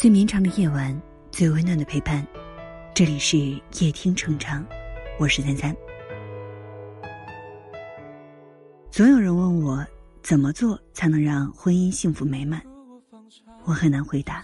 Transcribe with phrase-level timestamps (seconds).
[0.00, 0.98] 最绵长的夜晚，
[1.30, 2.26] 最温暖的陪伴。
[2.94, 3.36] 这里是
[3.80, 4.66] 夜听成长，
[5.18, 5.76] 我是三三。
[8.90, 9.86] 总有人问我
[10.22, 12.62] 怎么做才能让婚姻幸福美满，
[13.64, 14.42] 我很难回答。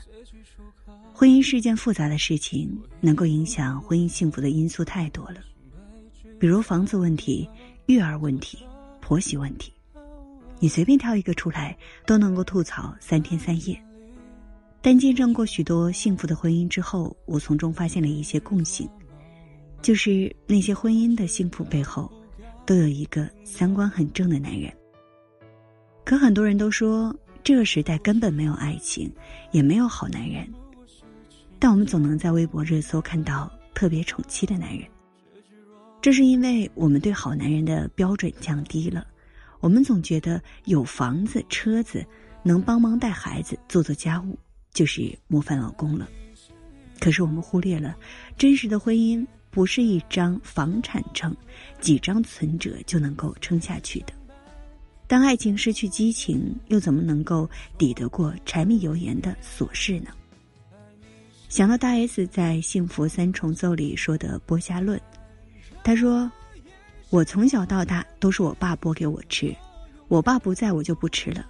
[1.14, 5.41] 婚姻是件复杂的事情，能够影响婚姻幸福的因素太多了，
[6.38, 7.48] 比如房子问题、
[7.86, 8.59] 育儿问题、
[9.00, 9.73] 婆媳问题，
[10.59, 13.82] 你随便挑一个出来，都能够吐槽三天三夜。
[14.83, 18.89] 但见证过许多幸福的婚姻之后，我从中发现了一些共性，
[19.83, 22.11] 就是那些婚姻的幸福背后，
[22.65, 24.73] 都有一个三观很正的男人。
[26.05, 27.12] 可很多人都说
[27.43, 29.12] 这个时代根本没有爱情，
[29.51, 30.49] 也没有好男人，
[31.59, 34.87] 但我们总能在微博热搜看到特别宠妻的男人。
[36.01, 39.05] 这是因为我们对好男人的标准降低了，
[39.59, 42.07] 我们总觉得有房子、车子，
[42.45, 44.38] 能帮忙带孩子、做做家务。
[44.77, 46.07] 就是模范老公了，
[47.01, 47.96] 可是我们忽略了，
[48.37, 51.35] 真实的婚姻不是一张房产证、
[51.80, 54.13] 几张存折就能够撑下去的。
[55.07, 60.10] 当爱情失去激情，又怎么能够抵得过柴米油盐的琐事呢？
[61.49, 65.00] 想到大 S 在《幸福三重奏》里说的剥虾论，
[65.83, 66.31] 他说
[67.09, 69.56] ：“我从小到大都是我爸剥给我吃，
[70.09, 71.47] 我爸不在我就不吃了。”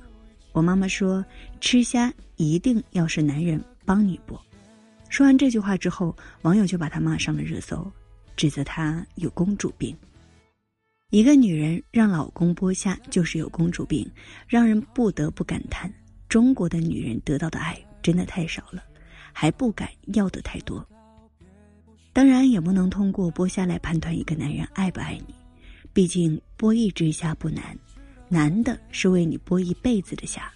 [0.56, 1.22] 我妈妈说
[1.60, 4.40] ：“吃虾一定要是男人帮你剥。”
[5.10, 7.92] 说完这句话之后，网友就把她骂上了热搜，
[8.36, 9.94] 指责她有公主病。
[11.10, 14.10] 一个女人让老公剥虾，就是有公主病，
[14.48, 15.92] 让人不得不感叹：
[16.26, 18.82] 中国的女人得到的爱真的太少了，
[19.34, 20.82] 还不敢要的太多。
[22.14, 25.34] 当然，也不能通过剥虾来判断一个男人爱不爱你，
[25.92, 27.78] 毕竟剥一只虾不难。
[28.28, 30.52] 难的是为你剥一辈子的虾。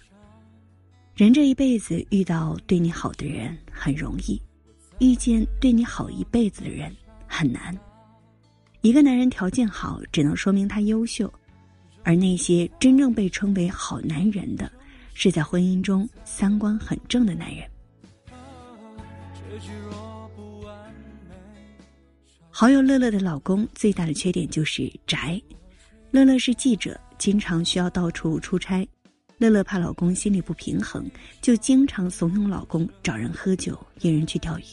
[1.15, 4.41] 人这一辈子遇到对你好的人很容易，
[4.99, 6.91] 遇见对你好一辈子的人
[7.27, 7.77] 很难。
[8.81, 11.31] 一个男人条件好，只能说明他优秀，
[12.03, 14.71] 而那些真正被称为好男人的，
[15.13, 17.69] 是在婚姻中三观很正的男人。
[22.49, 25.39] 好友乐乐的老公最大的缺点就是宅。
[26.09, 26.99] 乐乐是记者。
[27.21, 28.83] 经常需要到处出差，
[29.37, 31.07] 乐乐怕老公心里不平衡，
[31.39, 34.63] 就经常怂恿老公找人喝酒，约人去钓鱼。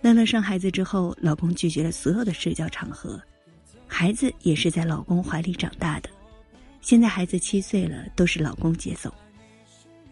[0.00, 3.20] 乐乐生孩子之后，老公拒绝了所有的社交场合，
[3.88, 6.08] 孩子也是在老公怀里长大的。
[6.80, 9.12] 现在孩子七岁了，都是老公接送。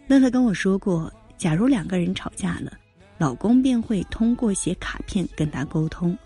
[0.07, 2.77] 乐乐跟我说过，假如两个人吵架了，
[3.17, 6.17] 老公便会通过写卡片跟他沟通，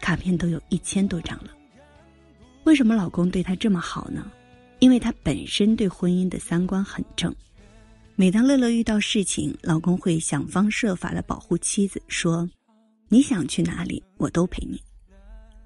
[0.00, 1.50] 卡片都有一千多张了。
[2.64, 4.26] 为什么老公对她这么好呢？
[4.86, 7.34] 因为他本身对婚姻的三观很正，
[8.14, 12.48] 每当乐乐遇到事情，老公会想方设法的保护妻子，说
[13.10, 14.80] ：“你想去哪里，我都陪你。”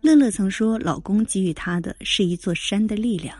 [0.00, 3.36] 乐乐曾说，老公给予她的是一座山的力量。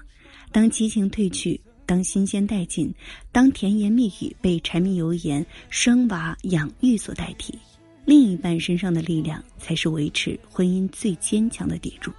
[0.53, 2.95] 当激情褪去，当新鲜殆尽，
[3.33, 7.59] 当甜言蜜语被柴米油盐、生娃养育所代替，
[8.05, 12.13] 另一半身上的力量才是维持婚姻最坚强的砥柱。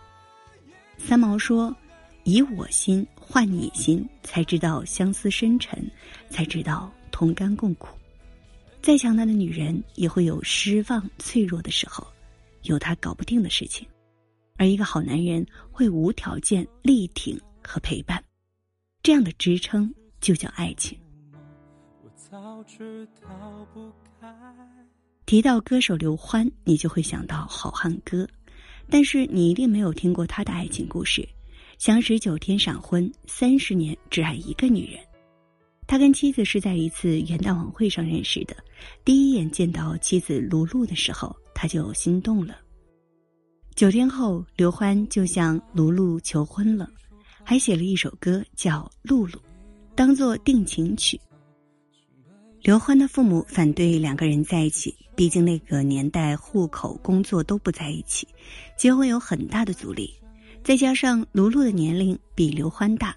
[0.98, 1.72] 三毛说。
[2.24, 5.84] 以我心换你心，才知道相思深沉，
[6.30, 7.98] 才知道同甘共苦。
[8.82, 12.06] 再强大的女人也会有失望、脆弱的时候，
[12.64, 13.88] 有她搞不定的事情。
[14.58, 18.24] 而一个好男人会无条件力挺和陪伴，
[19.02, 20.98] 这样的支撑就叫爱情。
[25.26, 28.28] 提到歌手刘欢，你就会想到好汉歌，
[28.90, 31.28] 但是你一定没有听过他的爱情故事。
[31.82, 35.00] 相识九天闪婚，三十年只爱一个女人。
[35.88, 38.56] 他跟妻子是在一次元旦晚会上认识的。
[39.04, 42.56] 第一眼见到妻子卢璐的时候，他就心动了。
[43.74, 46.88] 九天后，刘欢就向卢璐求婚了，
[47.44, 49.40] 还写了一首歌叫《露露》，
[49.96, 51.20] 当做定情曲。
[52.62, 58.28] 刘欢的父母反对两个人在一起，毕竟那个年代户口、工作都不在一起，
[58.78, 60.14] 结婚有很大的阻力。
[60.64, 63.16] 再加上卢璐的年龄比刘欢大，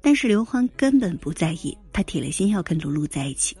[0.00, 3.56] 但是刘欢根本不在意，他铁了心要跟卢璐在一起。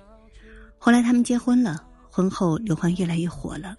[0.78, 3.74] 后来他们结婚了，婚后刘欢越来越火了，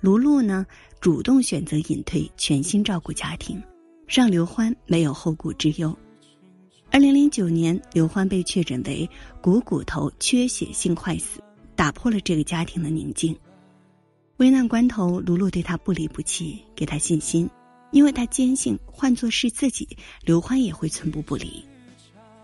[0.00, 0.66] 卢璐呢
[1.00, 3.62] 主动选择隐退，全心照顾家庭，
[4.06, 5.96] 让刘欢没有后顾之忧。
[6.90, 9.08] 二零零九年，刘欢被确诊为
[9.40, 11.40] 股骨头缺血性坏死，
[11.74, 13.34] 打破了这个家庭的宁静。
[14.36, 17.48] 危难关头，卢璐对他不离不弃，给他信心。
[17.90, 19.88] 因为他坚信，换作是自己，
[20.24, 21.64] 刘欢也会寸步不离。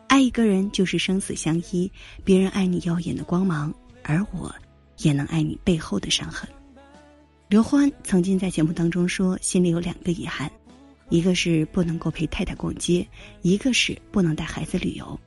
[0.09, 1.91] 爱一个人就是生死相依，
[2.25, 4.55] 别人爱你耀眼的光芒，而我，
[4.99, 6.49] 也能爱你背后的伤痕。
[7.49, 10.51] 刘欢曾经在节目当中说，心里有两个遗憾，
[11.11, 13.07] 一个是不能够陪太太逛街，
[13.43, 15.19] 一个是不能带孩子旅游。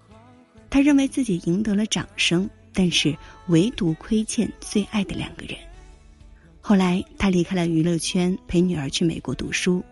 [0.70, 3.18] 他认为自己赢得了掌声，但是
[3.48, 5.56] 唯独亏欠最爱的两个人。
[6.62, 9.84] 后来他离开了娱乐圈，陪女儿去美国读书。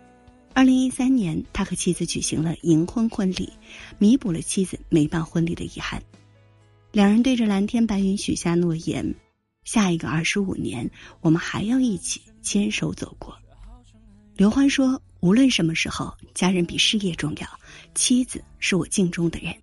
[0.58, 3.52] 二零一三年，他和妻子举行了银婚婚礼，
[3.96, 6.02] 弥补了妻子没办婚礼的遗憾。
[6.90, 9.14] 两人对着蓝天白云许下诺言：
[9.62, 10.90] 下一个二十五年，
[11.20, 13.38] 我们还要一起牵手走过。
[14.34, 17.48] 刘欢说：“无论什么时候，家人比事业重要，
[17.94, 19.54] 妻子是我敬重的人。”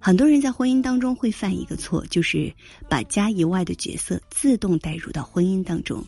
[0.00, 2.50] 很多人在婚姻当中会犯一个错，就是
[2.88, 6.02] 把家以外的角色自动带入到婚姻当中，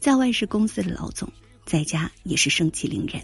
[0.00, 1.32] 在外是公司的老总，
[1.68, 3.22] 在家也是盛气凌人。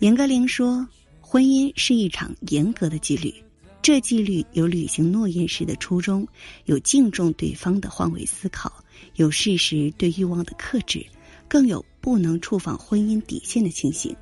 [0.00, 0.86] 严歌苓说
[1.22, 3.34] ：“婚姻是一场严格的纪律，
[3.80, 6.28] 这纪律有履行诺言时的初衷，
[6.66, 8.70] 有敬重对方的换位思考，
[9.14, 11.06] 有适时对欲望的克制，
[11.48, 14.14] 更有不能触犯婚姻底线的情形。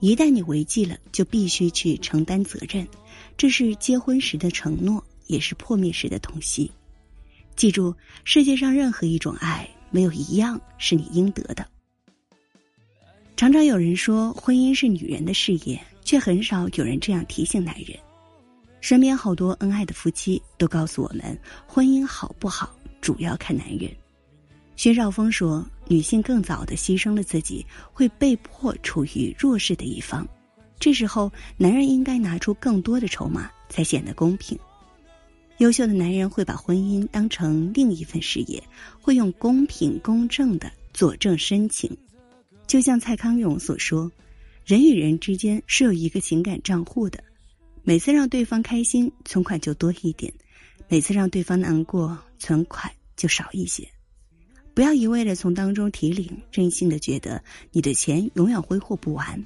[0.00, 2.88] 一旦你违纪了，就必须去承担责任。”
[3.36, 6.72] 这是结婚时的承诺，也是破灭时的痛惜。
[7.54, 7.94] 记住，
[8.24, 11.68] 世界上任何一种爱，没有一样是你应得的。
[13.36, 17.94] 常常有人说婚姻是女人的事业，却很少有人这样提醒男人。
[18.80, 23.90] 身边好多恩爱的夫妻都告诉我们，婚姻好不好主要看男人。
[24.74, 30.26] 薛兆丰说，女性更早的牺牲了自己，会被迫处于弱势的一方。
[30.80, 34.58] 这时候，男人应该拿出更多的筹码，才显得公平。
[35.58, 38.62] 优秀的男人会把婚姻当成另一份事业，
[38.98, 41.94] 会用公平公正的佐证深情。
[42.66, 44.10] 就像蔡康永所说
[44.66, 47.22] ：“人与人之间是有一个情感账户的，
[47.82, 50.32] 每次让对方开心，存款就多一点；
[50.88, 53.88] 每次让对方难过，存款就少一些。
[54.74, 57.42] 不要一味的从当中提领，任性的觉得
[57.72, 59.44] 你的钱永远挥霍不完。”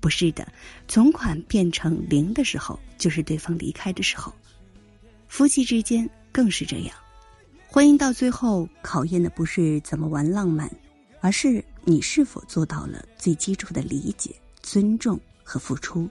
[0.00, 0.50] 不是的，
[0.88, 4.32] 存款变成零的时候，就是对方离开的时候。
[5.28, 6.96] 夫妻之间更是这样，
[7.68, 10.70] 婚姻到最后考验的不是怎么玩浪漫，
[11.20, 16.08] 而是你是否做到了最基础的理解、尊重和付出。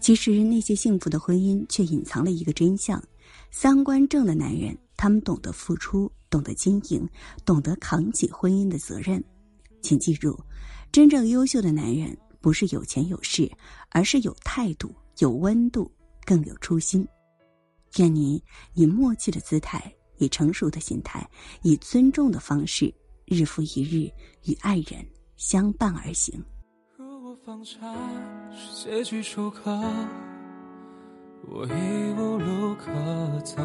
[0.00, 3.02] 其实那些幸福的婚姻却隐藏了一个真相：
[3.50, 7.08] 三观正的男人，他们懂得付出，懂得经营，
[7.44, 9.22] 懂得扛起婚姻的责任。
[9.82, 10.38] 请记住，
[10.90, 12.16] 真正优秀的男人。
[12.40, 13.50] 不是有钱有势，
[13.90, 15.90] 而是有态度、有温度，
[16.24, 17.06] 更有初心。
[17.96, 18.40] 愿你
[18.74, 21.28] 以默契的姿态，以成熟的心态，
[21.62, 22.94] 以尊重的方式，
[23.30, 24.10] 日复一日
[24.44, 26.42] 与爱人相伴而行。
[26.96, 27.78] 如果放下
[28.50, 29.70] 是结局出口，
[31.46, 32.90] 我已无路可
[33.40, 33.62] 走，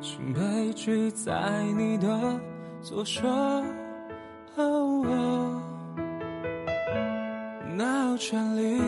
[0.00, 2.40] 心被拒在你的
[2.80, 3.22] 左手。
[7.74, 8.80] 哪有权利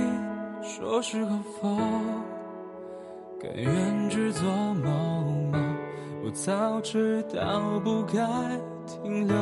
[0.63, 1.79] 说是和否？
[3.41, 4.45] 甘愿只做
[4.75, 5.59] 某某，
[6.23, 8.15] 我早知道不该
[8.87, 9.35] 停留。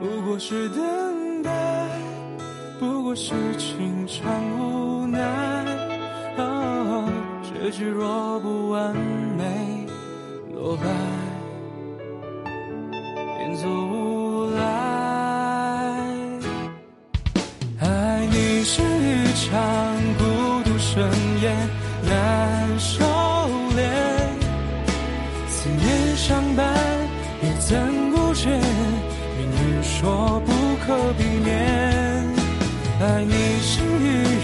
[0.00, 1.50] 不过是等待，
[2.78, 5.18] 不过是情场无奈。
[7.42, 8.94] 结局若不完
[9.36, 9.86] 美，
[10.54, 10.84] 落败
[13.36, 14.62] 便走无赖。
[17.80, 19.54] 爱你是一场
[20.16, 20.24] 孤
[20.64, 21.02] 独盛
[21.42, 21.68] 宴
[22.04, 23.04] 难收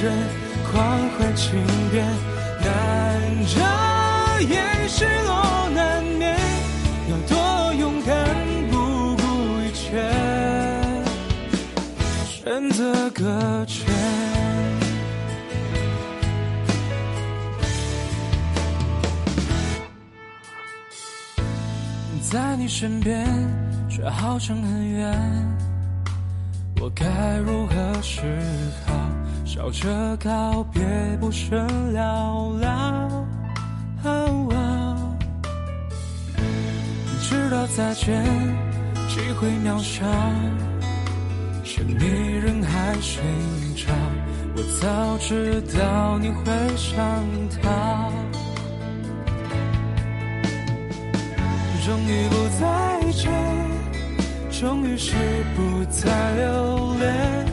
[0.05, 0.13] 人，
[0.71, 1.59] 狂欢情
[1.91, 2.05] 变，
[2.61, 2.67] 难
[3.47, 3.59] 遮
[4.43, 6.39] 掩失落难免，
[7.09, 8.15] 要多勇敢
[8.71, 9.23] 不顾
[9.63, 10.05] 一切，
[12.27, 13.87] 选择搁浅。
[22.31, 23.27] 在你身边，
[23.89, 25.57] 却好像很远。
[26.79, 27.07] 我该
[27.39, 28.21] 如何是
[28.87, 28.93] 好？
[29.55, 30.83] 笑着告别，
[31.21, 32.67] 不甚寥寥。
[37.23, 38.21] 知道再见
[39.09, 40.05] 机会渺小，
[41.63, 43.23] 沉迷人海寻
[43.77, 43.93] 找。
[44.57, 46.45] 我早知道你会
[46.77, 46.99] 想
[47.63, 48.11] 他。
[51.87, 53.31] 终于不再见，
[54.51, 55.15] 终于是
[55.55, 57.44] 不再留恋。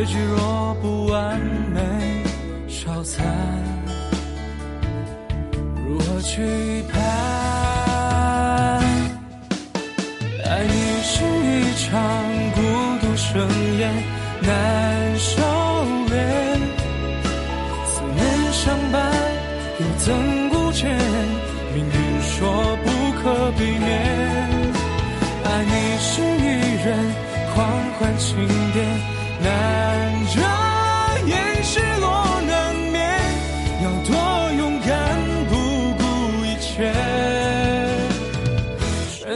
[0.00, 1.38] 结局若不完
[1.74, 1.78] 美，
[2.66, 3.22] 消散。
[6.22, 6.40] 期
[6.90, 7.00] 盼。
[10.46, 11.90] 爱你是一场
[12.54, 12.60] 孤
[13.02, 13.46] 独盛
[13.78, 13.92] 宴，
[14.40, 15.42] 难收
[16.08, 16.12] 敛。
[17.84, 18.20] 思念
[18.52, 19.12] 相伴，
[19.80, 20.14] 又怎
[20.48, 20.88] 顾见？
[21.74, 22.38] 命运说
[22.84, 22.88] 不
[23.20, 23.88] 可避免。
[25.44, 26.46] 爱你是一
[26.86, 26.88] 人
[27.54, 27.58] 狂
[27.98, 28.28] 欢庆
[28.72, 28.78] 典，
[29.42, 29.48] 难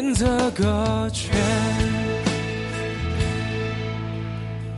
[0.04, 1.34] 选择搁浅。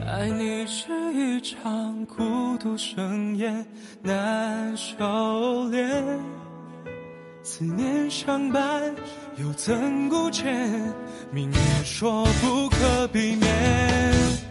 [0.07, 3.67] 爱你是一场孤独盛宴，
[4.03, 5.85] 难收敛。
[7.43, 8.95] 思念相伴，
[9.37, 10.45] 又怎顾见？
[11.33, 13.53] 命运说不可避免。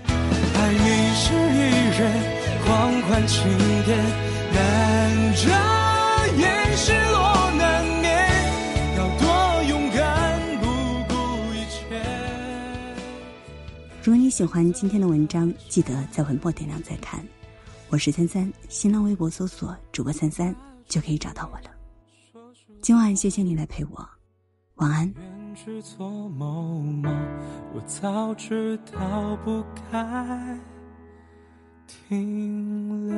[0.10, 1.62] 爱你是一
[1.98, 2.12] 人
[2.65, 3.48] 狂欢庆
[3.86, 3.98] 典，
[14.36, 17.25] 喜欢今天的文章，记得在文末点亮再看。
[17.88, 20.54] 我是三三，新浪微博搜索主播三三
[20.86, 21.70] 就可以找到我了。
[22.82, 24.06] 今晚谢谢你来陪我，
[24.75, 25.06] 晚安。
[25.06, 27.10] 人只做某某，
[27.74, 30.60] 我早知道不该
[31.88, 33.18] 听